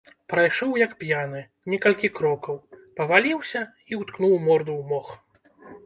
[0.31, 1.41] Прайшоў, як п'яны,
[1.75, 2.55] некалькі крокаў,
[3.03, 3.61] паваліўся
[3.93, 5.17] і ўткнуў морду ў мох.